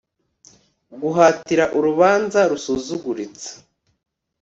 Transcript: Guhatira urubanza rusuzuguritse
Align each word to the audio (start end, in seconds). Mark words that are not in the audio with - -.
Guhatira 1.01 1.65
urubanza 1.77 2.39
rusuzuguritse 2.51 3.51